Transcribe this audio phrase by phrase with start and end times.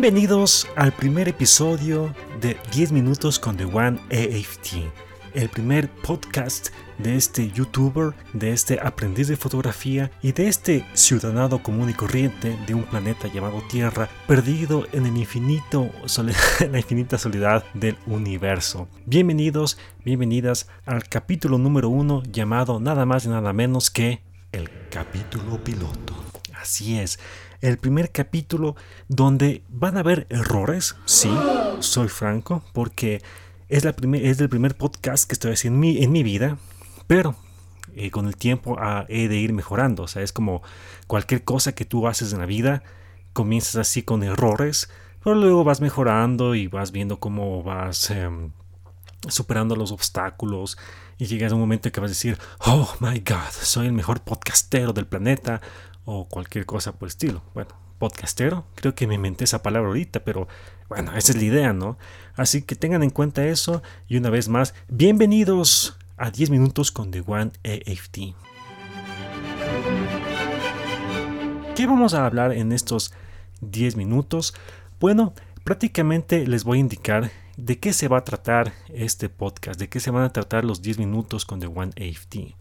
[0.00, 4.76] Bienvenidos al primer episodio de 10 minutos con The One AFT,
[5.34, 6.68] el primer podcast
[6.98, 12.56] de este youtuber, de este aprendiz de fotografía y de este ciudadano común y corriente
[12.64, 15.90] de un planeta llamado Tierra, perdido en el infinito
[16.60, 18.86] en la infinita soledad del universo.
[19.04, 24.22] Bienvenidos, bienvenidas al capítulo número uno llamado nada más y nada menos que
[24.52, 26.14] el capítulo piloto.
[26.54, 27.18] Así es,
[27.60, 28.76] el primer capítulo
[29.08, 31.30] donde van a haber errores, sí,
[31.80, 33.22] soy franco, porque
[33.68, 36.58] es, la es el primer podcast que estoy haciendo en mi, en mi vida,
[37.06, 37.34] pero
[37.94, 40.04] eh, con el tiempo ah, he de ir mejorando.
[40.04, 40.62] O sea, es como
[41.06, 42.82] cualquier cosa que tú haces en la vida,
[43.32, 44.90] comienzas así con errores,
[45.22, 48.52] pero luego vas mejorando y vas viendo cómo vas em,
[49.28, 50.78] superando los obstáculos
[51.18, 53.92] y llegas a un momento en que vas a decir, oh my god, soy el
[53.92, 55.60] mejor podcastero del planeta
[56.04, 57.42] o cualquier cosa por el estilo.
[57.54, 60.46] Bueno, podcastero, creo que me inventé esa palabra ahorita, pero
[60.88, 61.98] bueno, esa es la idea, ¿no?
[62.36, 67.10] Así que tengan en cuenta eso y una vez más, bienvenidos a 10 minutos con
[67.10, 68.18] The One AFT.
[71.74, 73.12] ¿Qué vamos a hablar en estos
[73.60, 74.54] 10 minutos?
[75.00, 75.34] Bueno,
[75.64, 79.98] prácticamente les voy a indicar de qué se va a tratar este podcast, de qué
[79.98, 82.54] se van a tratar los 10 minutos con The One AFT.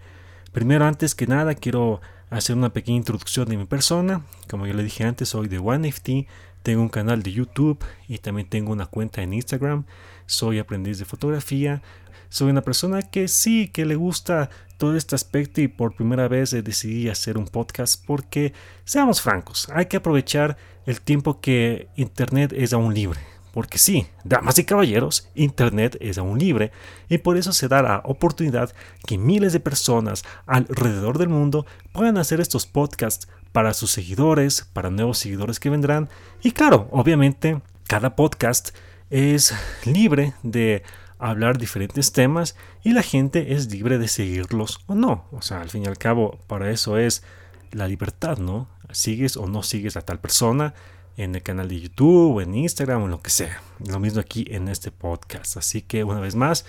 [0.51, 4.25] Primero, antes que nada, quiero hacer una pequeña introducción de mi persona.
[4.49, 6.27] Como ya le dije antes, soy de OneFT,
[6.63, 9.85] tengo un canal de YouTube y también tengo una cuenta en Instagram.
[10.25, 11.83] Soy aprendiz de fotografía.
[12.29, 16.51] Soy una persona que sí, que le gusta todo este aspecto y por primera vez
[16.51, 18.51] decidí hacer un podcast porque,
[18.83, 23.36] seamos francos, hay que aprovechar el tiempo que Internet es aún libre.
[23.57, 26.71] Porque sí, damas y caballeros, Internet es aún libre
[27.09, 28.71] y por eso se da la oportunidad
[29.07, 34.91] que miles de personas alrededor del mundo puedan hacer estos podcasts para sus seguidores, para
[34.91, 36.07] nuevos seguidores que vendrán.
[36.43, 38.77] Y claro, obviamente, cada podcast
[39.09, 40.83] es libre de
[41.17, 45.25] hablar diferentes temas y la gente es libre de seguirlos o no.
[45.31, 47.23] O sea, al fin y al cabo, para eso es
[47.71, 48.69] la libertad, ¿no?
[48.91, 50.75] Sigues o no sigues a tal persona
[51.17, 53.61] en el canal de YouTube, en Instagram o en lo que sea.
[53.85, 55.57] Lo mismo aquí en este podcast.
[55.57, 56.65] Así que una vez más,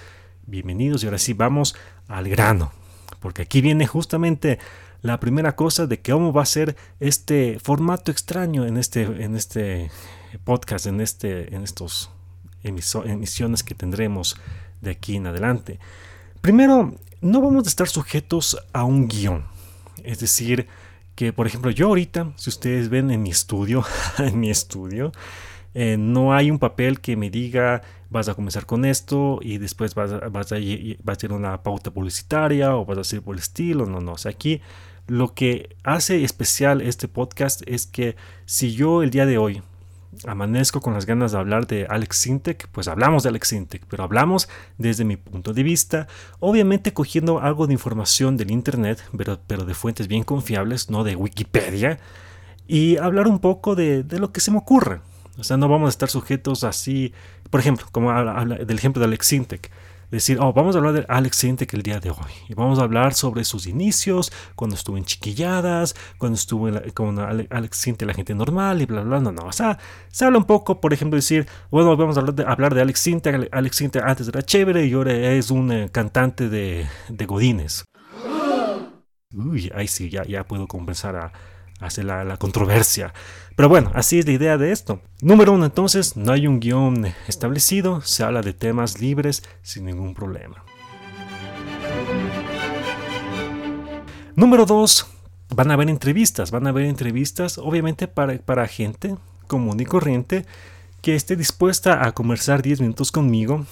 [0.47, 1.77] bienvenidos y ahora sí vamos
[2.09, 2.73] al grano.
[3.21, 4.59] Porque aquí viene justamente
[5.03, 9.37] la primera cosa de que cómo va a ser este formato extraño en este, en
[9.37, 9.91] este
[10.45, 12.11] podcast, en, este, en estos
[12.63, 14.37] emisiones que tendremos
[14.81, 15.79] de aquí en adelante.
[16.41, 19.45] Primero, no vamos a estar sujetos a un guion.
[20.05, 20.69] Es decir,
[21.19, 23.85] que por ejemplo yo ahorita, si ustedes ven en mi estudio,
[24.19, 25.11] en mi estudio,
[25.75, 29.97] eh, no hay un papel que me diga vas a comenzar con esto y después
[29.97, 30.59] vas a, vas a,
[31.09, 34.31] hacer una pauta publicitaria o vas a hacer por el estilo, no, no, o sea,
[34.31, 34.61] aquí
[35.09, 38.15] lo que hace especial este podcast es que
[38.47, 39.61] si yo el día de hoy
[40.27, 44.05] amanezco con las ganas de hablar de Alex Sintek, pues hablamos de Alex Sintek, pero
[44.05, 44.49] hablamos
[44.79, 46.09] desde mi punto de vista,
[46.41, 51.17] obviamente cogiendo algo de información del Internet, pero, pero de fuentes bien confiables, no de
[51.17, 51.99] Wikipedia,
[52.67, 55.01] y hablar un poco de, de, lo que se me ocurre.
[55.39, 57.13] O sea, no vamos a estar sujetos así,
[57.51, 59.71] por ejemplo, como del ejemplo de Alex Sintek
[60.11, 62.33] decir, oh, vamos a hablar de Alex Sintek el día de hoy.
[62.49, 67.77] Y vamos a hablar sobre sus inicios, cuando estuvo en Chiquilladas, cuando estuvo con Alex
[67.77, 69.43] Sintek, la gente normal y bla, bla, no, no.
[69.43, 72.75] O sea, se habla un poco, por ejemplo, decir, bueno, vamos a hablar de, hablar
[72.75, 73.49] de Alex Sintek.
[73.53, 77.85] Alex Sintek antes era chévere y ahora es un eh, cantante de, de Godines.
[79.35, 81.33] Uy, ahí sí, ya, ya puedo compensar a
[81.81, 83.13] hace la, controversia.
[83.57, 85.01] Pero bueno, así es la idea de esto.
[85.21, 90.15] Número uno, entonces, no hay un guion establecido, se habla de temas libres sin ningún
[90.15, 90.65] problema.
[94.37, 95.07] Número dos,
[95.55, 99.17] van a haber entrevistas, van a haber entrevistas obviamente para, para gente
[99.49, 100.47] común y corriente
[101.01, 103.67] que esté dispuesta a conversar 10 minutos conmigo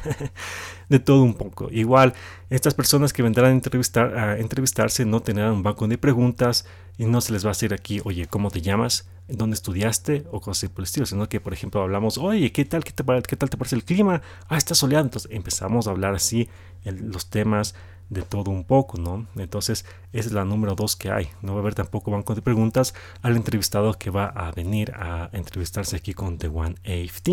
[0.88, 1.68] de todo un poco.
[1.70, 2.14] Igual,
[2.50, 7.04] estas personas que vendrán a, entrevistar, a entrevistarse no tendrán un banco de preguntas y
[7.04, 9.08] no se les va a decir aquí, oye, ¿cómo te llamas?
[9.28, 10.24] ¿Dónde estudiaste?
[10.30, 13.04] O cosas por el estilo, sino que, por ejemplo, hablamos, oye, ¿qué tal, qué, te,
[13.04, 14.22] qué tal te parece el clima?
[14.48, 15.04] Ah, está soleado.
[15.04, 16.48] Entonces empezamos a hablar así
[16.84, 17.74] los temas
[18.08, 19.26] de todo un poco, ¿no?
[19.36, 21.28] Entonces, es la número dos que hay.
[21.42, 25.28] No va a haber tampoco banco de preguntas al entrevistado que va a venir a
[25.32, 27.28] entrevistarse aquí con The One AFT.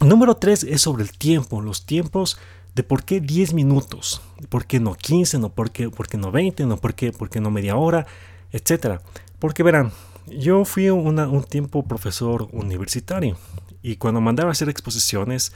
[0.00, 2.38] Número 3 es sobre el tiempo, los tiempos
[2.74, 6.76] de por qué 10 minutos, por qué no 15, no por qué, no 20, no
[6.76, 8.06] por qué, no media hora,
[8.52, 9.00] etc.
[9.40, 9.90] Porque verán,
[10.26, 13.36] yo fui un tiempo profesor universitario
[13.82, 15.52] y cuando mandaba a hacer exposiciones,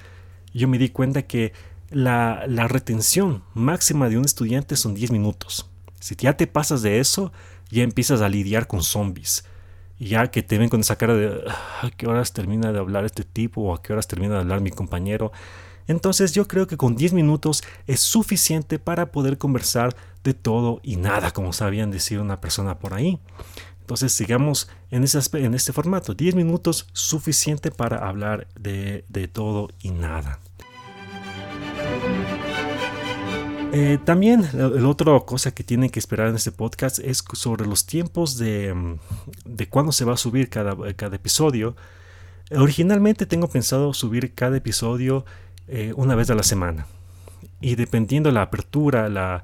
[0.54, 1.52] yo me di cuenta que
[1.90, 5.68] la, retención máxima de un estudiante son 10 minutos.
[6.00, 7.32] Si ya te pasas de eso,
[7.70, 9.44] ya empiezas a lidiar con zombies.
[9.98, 13.04] Ya que te ven con esa cara de ah, a qué horas termina de hablar
[13.04, 15.30] este tipo o a qué horas termina de hablar mi compañero.
[15.86, 19.94] Entonces yo creo que con 10 minutos es suficiente para poder conversar
[20.24, 23.18] de todo y nada, como sabían decir una persona por ahí.
[23.82, 26.14] Entonces sigamos en, ese, en este formato.
[26.14, 30.38] 10 minutos suficiente para hablar de, todo y nada.
[33.72, 37.84] Eh, también la, otra cosa que tienen que esperar en este podcast es sobre los
[37.84, 38.98] tiempos de, mm,
[39.46, 41.74] de cuándo se va a subir cada, cada episodio.
[42.54, 45.24] Originalmente tengo pensado subir cada episodio
[45.66, 46.86] eh, una vez a la semana.
[47.60, 49.42] Y dependiendo la apertura, la,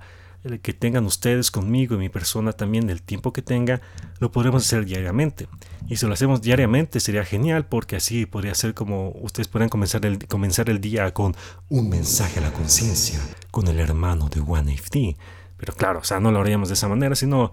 [0.63, 3.81] que tengan ustedes conmigo y mi persona también, el tiempo que tenga,
[4.21, 5.49] lo podremos hacer diariamente.
[5.89, 10.07] Y si lo hacemos diariamente sería genial porque así podría ser como ustedes podrían comenzar
[10.07, 11.35] el, comenzar el día con
[11.69, 13.21] un mensaje a la conciencia
[13.51, 15.19] con el hermano de OneFT.
[15.57, 17.53] Pero claro, o sea, no lo haríamos de esa manera, sino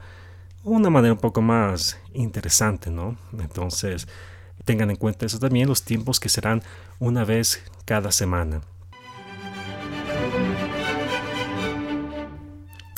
[0.63, 3.17] una manera un poco más interesante, ¿no?
[3.39, 4.07] Entonces,
[4.63, 6.63] tengan en cuenta eso también, los tiempos que serán
[6.99, 8.61] una vez cada semana.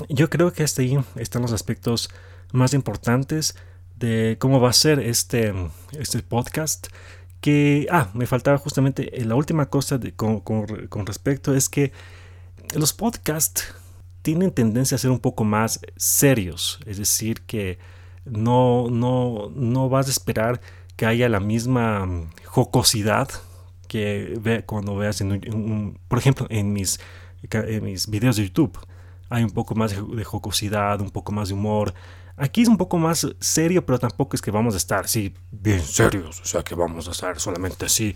[0.09, 2.09] Yo creo que hasta ahí están los aspectos
[2.51, 3.55] más importantes
[3.95, 5.53] de cómo va a ser este,
[5.97, 6.87] este podcast.
[7.41, 11.91] Que, ah, me faltaba justamente eh, la última cosa con, con, respecto es que
[12.73, 13.73] los podcasts
[14.23, 16.79] tienen tendencia a ser un poco más serios.
[16.85, 17.77] Es decir, que
[18.25, 20.61] no, no, no vas a esperar
[20.95, 23.29] que haya la misma mm, jocosidad
[23.87, 26.99] que ve, cuando veas en un, por ejemplo en mis,
[27.51, 28.77] en mis videos de YouTube
[29.29, 31.93] hay un poco más de jocosidad, un poco más de humor.
[32.35, 35.81] Aquí es un poco más serio, pero tampoco es que vamos a estar así bien
[35.81, 38.15] serios, o sea que vamos a estar solamente así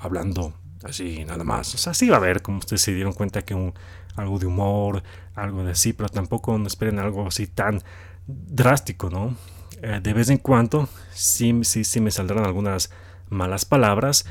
[0.00, 1.74] hablando así nada más.
[1.74, 3.74] O sea, sí va a haber, como ustedes se dieron cuenta, que un,
[4.16, 5.02] algo de humor,
[5.34, 7.82] algo de así, pero tampoco no esperen algo así tan
[8.26, 9.36] drástico, ¿no?
[9.82, 12.90] Eh, de vez en cuando sí, sí, sí me saldrán algunas
[13.28, 14.26] malas palabras,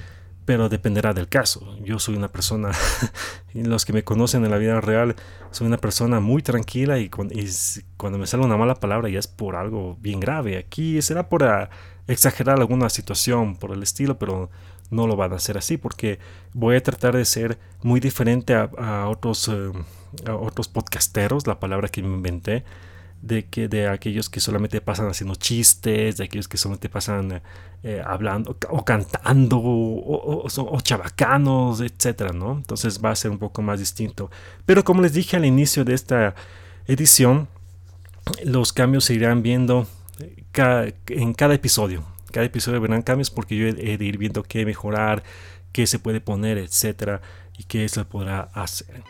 [0.49, 1.77] pero dependerá del caso.
[1.83, 2.71] Yo soy una persona,
[3.53, 5.15] los que me conocen en la vida real,
[5.51, 9.55] soy una persona muy tranquila y, cuando me sale una mala palabra ya es por
[9.55, 10.57] algo bien grave.
[10.57, 11.69] Aquí será por ah,
[12.07, 14.49] exagerar alguna situación por el estilo, pero
[14.89, 16.17] no lo van a hacer así porque
[16.53, 19.71] voy a tratar de ser muy diferente a, otros, eh,
[20.25, 22.63] a otros podcasteros, la palabra que me inventé
[23.21, 27.41] de que de aquellos que solamente pasan haciendo chistes, de aquellos que solamente pasan
[27.83, 32.53] eh, hablando o cantando o, o, chabacanos, etcétera, ¿no?
[32.53, 34.31] Entonces va a ser un poco más distinto.
[34.65, 36.35] Pero como les dije al inicio de esta
[36.87, 37.47] edición,
[38.43, 39.87] los cambios se irán viendo
[41.07, 42.03] en cada episodio.
[42.31, 45.23] Cada episodio verán cambios porque yo he de ir viendo qué mejorar,
[45.71, 47.21] qué se puede poner, etcétera,
[47.57, 49.03] y qué se podrá hacer.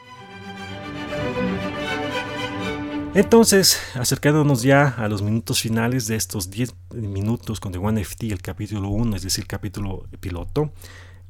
[3.15, 8.31] Entonces, acercándonos ya a los minutos finales de estos 10 minutos con The One FT,
[8.31, 10.71] el capítulo 1, es decir, capítulo piloto,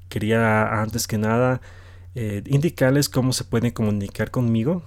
[0.09, 1.61] quería antes que nada
[2.15, 4.83] eh, indicarles cómo se pueden comunicar conmigo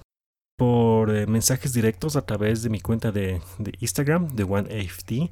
[0.55, 3.41] por eh, mensajes directos a través de mi cuenta de,
[3.79, 5.31] Instagram, The One FT.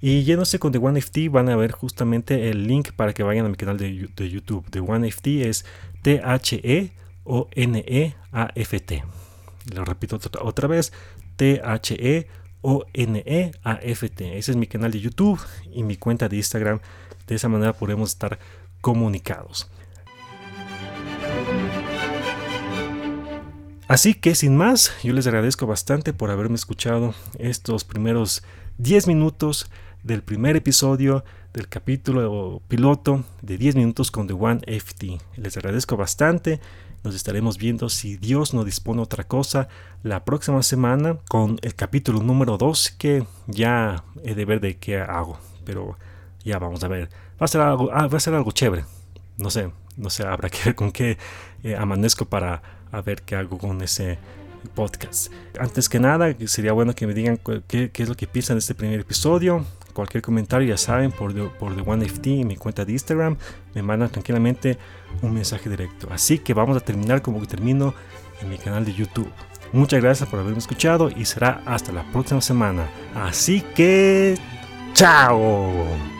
[0.00, 3.44] Y yéndose con The One FT van a ver justamente el link para que vayan
[3.44, 4.70] a mi canal de, YouTube.
[4.70, 5.66] The One FT es
[6.02, 6.62] T-H-E-O-N-E-A-F-T.
[9.74, 10.92] Lo repito otra vez,
[11.36, 12.28] T-H-E-O-N-E-A-F-T.
[14.38, 15.40] Ese es mi canal de YouTube
[15.72, 16.80] y mi cuenta de Instagram.
[17.26, 18.38] De esa manera podemos estar
[18.80, 19.70] comunicados.
[23.88, 28.42] Así que sin más, yo les agradezco bastante por haberme escuchado estos primeros
[28.78, 29.70] 10 minutos
[30.02, 35.18] del primer episodio del capítulo piloto de 10 minutos con The One FT.
[35.36, 36.60] Les agradezco bastante.
[37.04, 39.68] Nos estaremos viendo si Dios no dispone otra cosa
[40.02, 44.98] la próxima semana con el capítulo número 2 que ya he de ver de qué
[44.98, 45.38] hago.
[45.64, 45.96] Pero
[46.44, 47.08] ya vamos a ver.
[47.40, 48.84] Va a ser algo, ah, va a ser algo chévere.
[49.36, 51.18] No sé, no sé, habrá que ver con qué
[51.62, 52.62] eh, amanezco para
[53.04, 54.18] ver qué hago con ese
[54.68, 55.32] podcast.
[55.58, 57.38] Antes que nada, sería bueno que me digan
[57.68, 61.42] qué, es lo que piensan de este primer episodio cualquier comentario, ya saben, por The,
[61.58, 63.36] por The One en mi cuenta de Instagram,
[63.74, 64.78] me mandan tranquilamente
[65.20, 66.08] un mensaje directo.
[66.10, 67.94] Así que vamos a terminar como que termino
[68.40, 69.30] en mi canal de YouTube.
[69.72, 72.88] Muchas gracias por haberme escuchado y será hasta la próxima semana.
[73.14, 74.36] Así que,
[74.94, 76.11] chao.